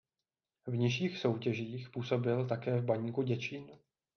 V 0.67 0.75
nižších 0.77 1.17
soutěžích 1.17 1.89
působil 1.89 2.47
také 2.47 2.81
v 2.81 2.85
Baníku 2.85 3.21
Děčín. 3.21 3.71